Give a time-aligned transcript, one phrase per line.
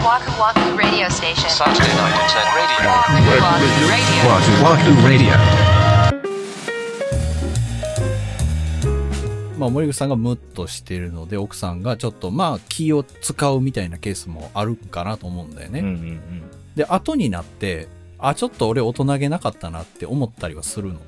[0.00, 1.50] Waku Waku Radio Station.
[1.50, 2.88] Saturday night at 10 radio.
[2.88, 4.16] Waku Waku Radio.
[4.24, 5.34] Wahoo Wahoo Radio.
[9.58, 15.80] まあ、森口さんがムッとしてるので奥さんがちょっとまあ気を使うみたいなケースもあるかなと思うんだよね。
[15.80, 16.42] うんうんうん。
[16.74, 17.88] で後になって
[18.18, 21.00] あちょっと俺大人げなかったなって思ったりはするの。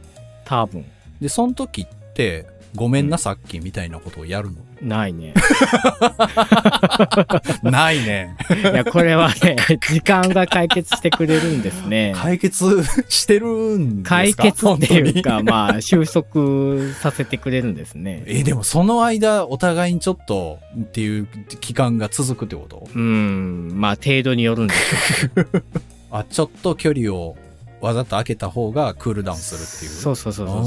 [0.45, 0.85] 多分。
[1.19, 5.33] でその時ってごめんなさっきみたいなことをやるの、ないね。
[7.63, 8.37] ないね。
[8.63, 9.57] いや、これはね、
[9.89, 12.13] 時間が解決してくれるんですね。
[12.17, 13.47] 解決してる
[13.79, 14.17] んですか？
[14.17, 18.25] 解決っていうか、まあ、収束させてくれるんですね。
[18.27, 21.29] えでもその間お互いにちょっとっていう
[21.61, 22.89] 期間が続くってこと？
[22.95, 24.79] うん、まあ、程度によるんでし
[26.11, 27.37] あちょっと距離を
[27.81, 30.03] わざと開けた方がクールダウンするっていう？
[30.03, 30.67] そうそうそうそうそうそう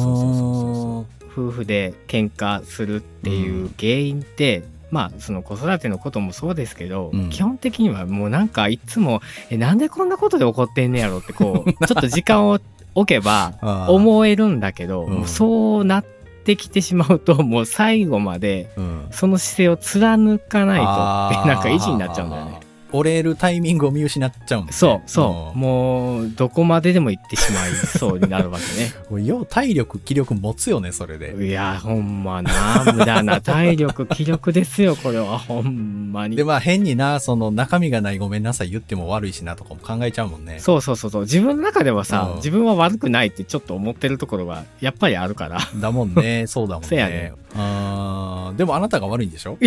[0.76, 7.30] そう夫婦で喧嘩するっていう原因って、まあその子育てのこともそうですけど、うん。
[7.30, 12.60] 基本的にはもうなんかいつもえなんでこんなことで怒ってんねやろってこう ちょっと時間を
[12.93, 13.54] 置けば
[13.90, 15.27] 思えるんだけど、うん。
[15.27, 16.05] そうなっ
[16.45, 19.07] てきてしまうともう最後までうん。
[19.12, 22.65] その姿勢を貫かないとってなんか意地になっちゃうんだよね。
[22.98, 28.91] 折れるタイミングを見失っちゃうんだねそうそう、もうどこまででも行ってしまいそうになるわけね。
[29.10, 31.35] もうよう体力気力持つよねそれで。
[31.48, 32.51] いや、ほんまな、
[32.93, 36.35] 無駄な体力、気力ですよ、これは、ほんまに。
[36.35, 36.43] で。
[36.43, 40.60] まあ変になその中身がないごめんなさい言っても悪いしなとかも考えちゃうもんね。
[40.60, 42.35] そうそうそうそう、自分の中ではさ、うん。
[42.38, 45.60] 自分は悪くないってちょっと思ってるところが、やっぱりあるから。
[45.82, 46.46] だもんね。
[46.48, 49.57] そうだもん せやねねあーでもあなたが悪いんでしょ？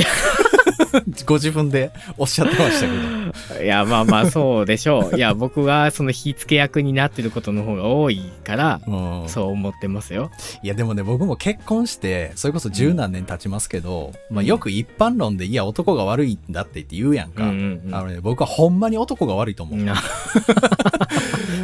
[1.26, 5.16] ご自分でおっしゃってましたけどいや、まあまあ、そうでしょう。
[5.16, 10.30] いや、僕はその火付け役になってることの方が多いから、うんそう思ってますよ。
[10.62, 19.94] いやでもね僕も結婚してそれこそ十何年経ちますけど、まあ、よく一般論でいや男が悪いんだって言って言うやんか、うんうんうんあのね、僕はほんまに男が悪いと思う、な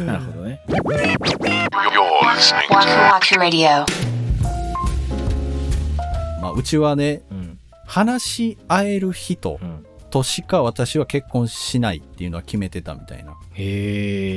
[0.05, 0.61] なるほどね。
[6.41, 7.57] まあ、うちはねうん。
[7.85, 9.59] 話し合える人。
[10.15, 13.33] としか私は結婚しないっていうのは決めてたみたいな。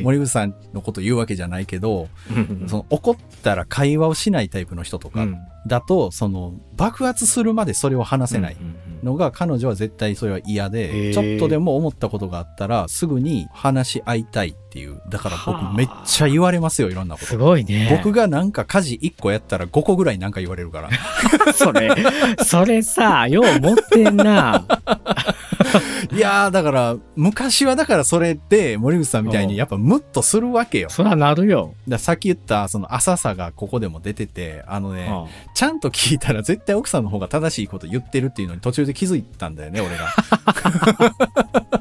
[0.02, 15.00] 森口さんのこと言うわけじゃないけど、うんその怒ったら会話をしないタイプの人とかうんだと、その爆発するまでそれを話せないうんうんうんのが彼女は絶対それは嫌へで、ーちょっとでも思ったことがあったらすぐに話し合いたいっていう。
[15.08, 17.38] だからはあ僕めっちゃ言われますよ、いろんなこすと。
[17.38, 17.88] ごいね。
[17.96, 20.90] 僕がなんか家事1個やったら5個ぐらいなんか言われるから。
[21.54, 21.90] それ、
[22.44, 24.64] それさ、よう持ってんな。
[26.12, 30.88] いやーだから昔はだからそれで森口さんみたいにやっぱムッとするわけよ。
[30.90, 31.74] そらなるよ。
[31.86, 40.08] ださっき言ったその浅さがここでも出てて、あのね、はちゃんと聞いたら絶対奥さんの方が正しいこと言ってるっていうのに途中で気づいたんだよね、俺が。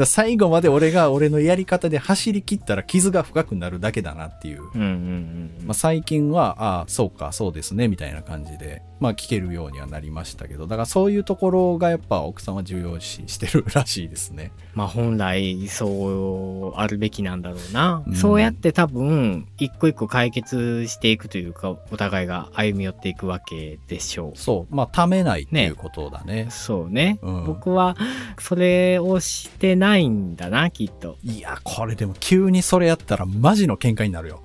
[0.00, 4.64] だ最後まで俺が俺のやり方で走り切ったら傷が深くなるだけだなっていう。
[4.64, 5.66] あうんうんうん。
[5.66, 14.52] まあ、最近は、ああ、そうか、そうですね、みたいな感じで、まあ聞けるようにはなりましたけど、だからそういうところがやっぱ奥さんは重要視してるらしいですね。
[14.74, 18.14] まあ本来そうあるべきなんだろうな、うん。
[18.14, 26.46] そうやって多分一個一個解決していくというかお互いが歩み寄っていくわけでしょそう、まあためないっていうことだね。
[26.48, 26.52] う。
[26.52, 27.44] そうね、うん。
[27.46, 27.96] 僕は
[28.38, 31.18] それをしてないんだなきっと。
[31.22, 34.42] いや、これでも急にそれやったらマジの喧嘩になるよ。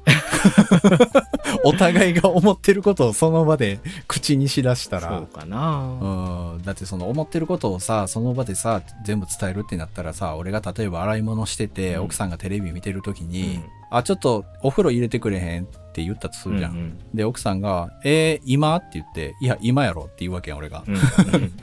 [1.63, 5.09] お互いが思ってることをその場で口にしだしたら。
[5.09, 5.27] そう。
[5.27, 12.03] かな、うん、だってその思ってることをさその場でさ全部伝えるってなったらさ俺が例えば洗い物してて、うん。
[12.05, 13.63] 奥さんがテレビ見てる時に、うん。
[13.89, 21.01] あちょっとお風呂入れてくれへんって言ったとするじゃん、うんうんで奥さんが「えー、今?」って言って「いや今やろ」って言うわけやん俺が、うんうん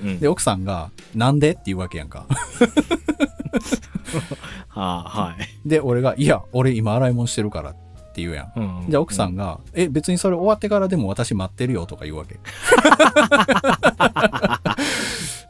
[0.02, 0.20] うん。
[0.20, 2.26] で奥さんが「なんで?」って言うわけやんか
[4.68, 7.74] は あはい、で俺が「いや俺今洗い物してるから」っ
[8.14, 8.52] て言うやん。
[8.56, 8.90] うんうん。
[8.90, 12.38] じゃあ奥さんが「え別にそれ終わってからでも私待ってるよ」とか言うわけ。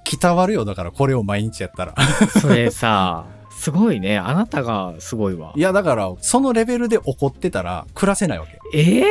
[0.05, 1.95] きたわるよだからこれを毎日やったら。
[2.41, 4.19] それさすごいね。
[4.19, 5.53] あなたがすごいわ。
[5.55, 8.59] いやだからそのレベルで怒ってたら暮らせないわけ。
[8.75, 9.05] ええ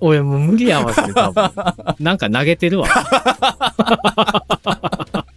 [0.00, 1.50] 俺 もう無理やわそれ多分。
[1.98, 2.88] なんか投げてるわ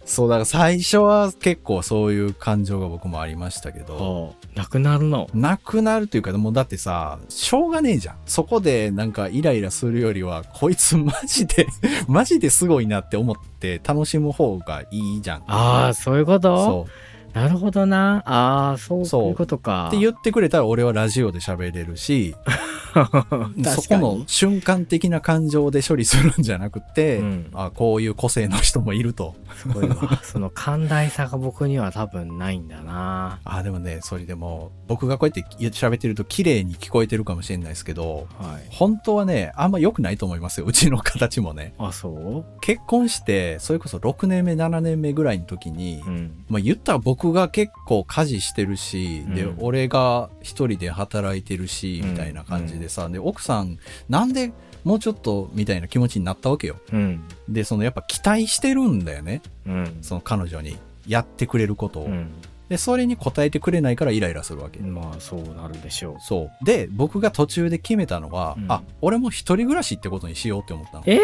[0.06, 4.34] そうだから最初は結構そういう感情が僕もありましたけど。
[4.54, 5.28] なくなるの？
[5.34, 8.16] なくなるというかもうだってさしょうがねえじゃん。
[8.26, 11.66] そこでなんかイライラするよりはこいつマジで
[12.06, 15.42] マジですごいなって思って楽しむ方がいいじゃん。
[15.46, 16.56] ああそういうこと？
[16.64, 17.36] そう。
[17.38, 18.22] なるほどな。
[18.26, 19.88] ああそういうことか。
[19.88, 22.36] って言ってくれたら俺はラジオで喋れるし
[23.74, 29.34] そこの瞬間的な感情で処理するんじゃなくて、うんあこういう個性の人もいると。
[29.56, 30.20] すごいわ。
[30.22, 33.40] その寛大さが僕には多分ないんだな。
[33.44, 38.66] あでもね、それでも、僕がこうやって喋ってると綺麗に聞こえてるかもしれないですけど、はい。
[38.70, 40.66] 本当はね、あんま良くないと思いますよ。
[40.66, 41.74] うちの形もね。
[41.78, 42.60] あ、そう？
[42.60, 46.44] 結婚して、それこそ6年目、7年目ぐらいの時に、うん。
[46.48, 53.78] まあ言ったら僕が結構家事してるし、でうん、俺が一人で働いてるし、うんみたいな感じでさ、で、奥さん、
[54.08, 54.52] なんで
[54.84, 56.76] もうちょっと、みたいな気持ちになったわけよ。
[56.92, 57.24] うん。
[57.48, 59.42] で、そのやっぱ期待してるんだよね。
[59.66, 59.98] うん。
[60.02, 60.76] その彼女に。
[61.06, 62.04] やってくれることを。
[62.04, 62.30] うん。
[62.68, 64.80] で、それに応えてくれないからイライラするわけ。
[64.80, 66.16] まあ、そうなるでしょう。
[66.20, 66.64] そう。
[66.64, 71.04] で、僕が途中で決めたのは、うんあ、俺も一人暮らしってことにしようって思ったの。
[71.06, 71.20] え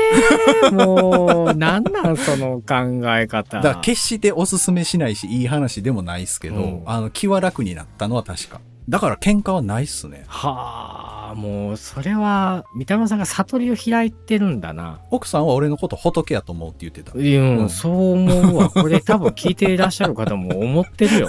[0.64, 3.56] えもう、なんなんその考え方。
[3.56, 8.60] だから決しておすすめしないし、いい話でもないっすけど、うんあの、気は楽になったのは確か。
[8.90, 10.24] だから喧嘩はないっすね。
[10.26, 14.98] はあ、もう、それは、三田村さんが悟りを開いてるんだな。
[15.12, 17.12] 奥さんは俺のこと仏やと思うって言ってた。
[17.14, 18.68] うん、うんそう思うわ。
[18.68, 21.28] これ多分聞いていらっしゃる方も思ってるよ。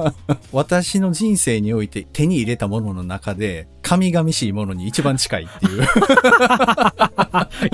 [0.52, 5.82] 私の人生において手に入れたものの中で、神々しいものに一番近いっていう。
[5.84, 5.86] い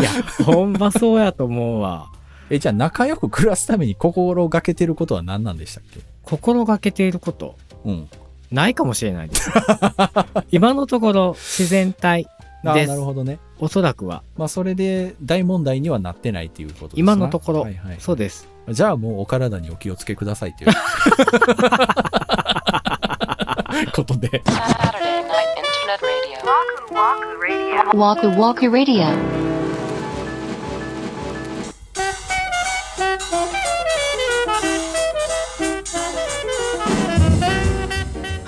[0.02, 0.10] や、
[0.44, 2.10] ほんまそうやと思うわ。
[2.50, 6.00] え、じゃあ仲良く暮らすために心がけてることは何なんでしたっけ？
[6.24, 8.08] 心がけていること、うん。
[8.50, 9.50] ないかもしれないです。
[10.50, 12.26] 今のところ、自然体
[12.64, 13.38] ですなるほどね。
[13.58, 14.22] おそらくは。
[14.36, 18.48] まあ、それで大問題にはなってないっていうことですな今のところ、はいはい、そうです。
[18.68, 20.70] じゃあもうお体にお気をつけくださいっていう
[23.92, 24.42] ことで。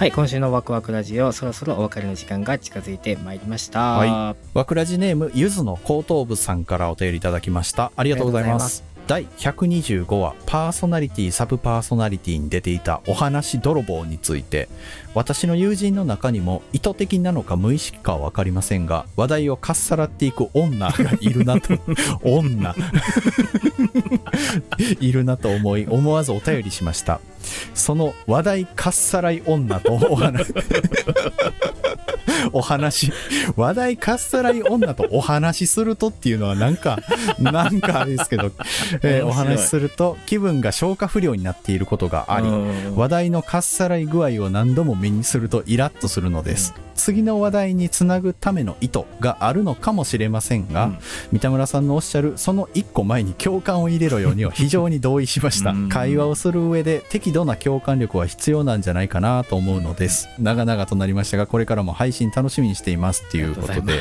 [0.01, 3.81] はい、今週のワクワクラジオ、そろそろお別れの時間が近づいてまいりました。
[3.81, 7.93] はわくラジネームゆずの後頭部さんからお便りいただきました。
[7.97, 8.83] ありがとうございます。
[9.11, 14.69] 第125話パーソナリティサブパーソナリティに出ていたお話泥棒について
[15.15, 21.77] 私の友人の中にも意図的なのか無意識かは分かりませんが話題をかっさらっていく女がいるなと
[22.23, 22.73] 女。
[25.01, 27.21] いるなと思い思わずお便りしました。
[27.75, 30.55] その話題かっさらい女とお話。
[32.53, 33.13] お話
[33.57, 36.99] 話題かっさらい女とお話しするとっていうのはなんか
[37.39, 38.53] なんかあれですけど、
[39.03, 42.97] えーお話しすると気分が消化不良になっていることがありうん。
[42.97, 50.99] 話題のかっさらい具合を何度も目にするとイラッとするのです、次の話題につなぐための意図があるのかもしれませんが、うん。
[51.33, 55.71] 三田村さんのおっしゃるその一個前に共感を入れろよには非常に同意しました。
[55.71, 55.89] うん。
[55.89, 60.29] 会話をする上で適度な共感力は必要なんじゃないかなと思うのです。
[60.39, 63.93] 長々となりましたがこれからも配信楽しみにしていますっていうことで。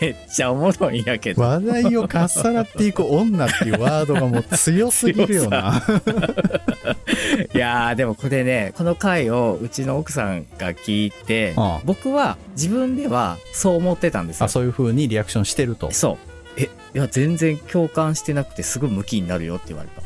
[0.00, 1.42] めっちゃおもろいんやけど。
[1.42, 5.82] 話題をかっさらっていく女っていうワードがもう強すぎるよな。
[7.54, 11.80] いやーでもこれねこの回をうちの奥さんが聞いて、ああ。
[11.84, 14.46] 僕は自分ではそう思ってたんですよ。
[14.46, 15.90] あそういう風にリアクションしてると。
[15.90, 16.16] そう。
[16.60, 20.02] えいや全然共感してなくてすぐムキになるよって言われた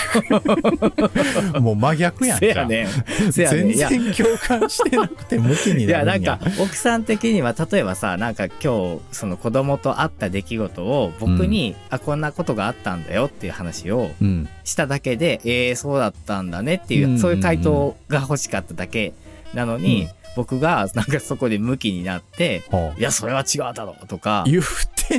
[1.60, 3.32] もう真逆やんせやねん。
[3.32, 3.72] せやねん。
[3.72, 6.14] 全然共感してなくて向きにいなるんや。
[6.14, 14.48] やなんか奥さん的には例えばさなんか今日その子供と会った出来事を僕に、あこんなことがあったんだよっていう話をうん。
[14.64, 17.18] しただけでえー、そうだったんだねっていう、うん。
[17.18, 19.12] そういう回答が欲しかっただけ。
[19.54, 20.10] なのに、うん。
[20.34, 22.62] 僕がなんかそこでムキになって
[22.96, 24.64] いやそれは違うだろうとか言っ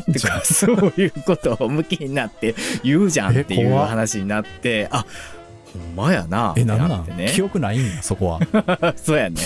[0.01, 5.05] てんじゃんそういうことをムキになって言うじゃんっていう話になってあ
[5.73, 7.25] ほんまやなえ、なんなってね。
[7.25, 8.39] ん記憶ないんや、そこは。
[8.95, 9.41] そうやね。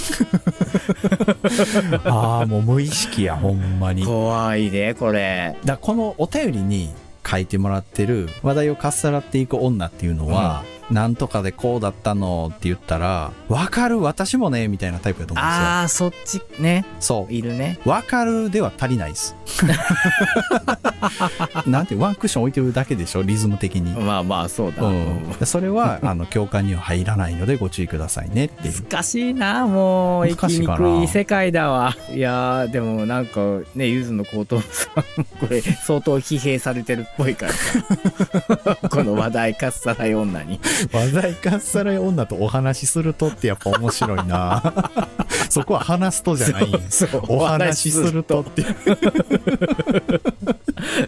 [2.04, 4.02] ああ、もう無意識や、ほんまに。
[4.02, 5.56] だか怖いでこれ。
[5.64, 6.94] らこのお便りに
[7.26, 15.66] 書いてもらってる話題をかっさらっていく女っていうのは、なんとかでこうだったのって言ったら、わかる、私もね、みたいなタイプだと思うんですよ。
[15.66, 17.34] ああそっちねそう。
[17.34, 19.36] いるねわかるでは足りないです。
[21.68, 23.94] なんて、ワンクッション置いてるだけでしょ、リズム的に。
[23.94, 25.30] まあまあそうだ、うん。
[25.40, 28.74] でそれは、 あの、共感には入らないのでご注意くださいねっていう。
[28.90, 33.40] 難しいなもう難しいかなくい世界だわいやーでもなんか
[33.76, 34.94] ねゆずの後頭部さん
[35.40, 40.60] これ 相当疲弊されてるっぽいからさこの話題かっさらい女に
[40.94, 44.62] 話題かっさらい女とお話しするとってやっぱ面白いな
[45.50, 46.68] そこは話すとじゃない
[47.28, 48.64] お話しするとって。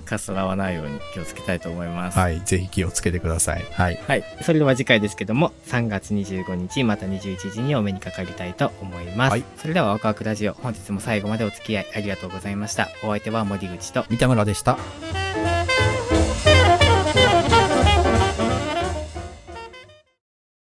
[0.06, 2.18] かすらわないように気をつけたいと思います。
[2.18, 2.42] はい。
[2.44, 3.66] ぜひ気をつけてください。
[3.72, 4.00] はい。
[4.08, 4.24] はい。
[4.42, 9.32] それでは次回ですけども、3月25日また21時にお目にかかりたいと思います。
[9.32, 12.90] はいそれではワクワクラジオ、本日も最後までお付き合いありがとうございました。
[13.04, 14.78] お相手は森口と、三田村でした。「